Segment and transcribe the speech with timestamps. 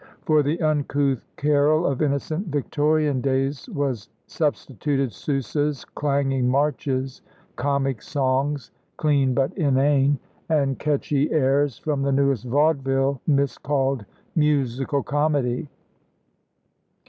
[0.23, 7.21] For the uncouth carol of innocent Victorian days was substituted Sousa's clanging marches,
[7.55, 10.17] comic songs, clean but inane,
[10.49, 14.03] and catchy airs from the newest vaudeville, miscalled
[14.35, 15.69] musical comedy.